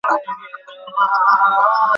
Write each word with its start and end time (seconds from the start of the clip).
আমি 0.03 0.17
পালাবো 0.95 1.61
না। 1.63 1.81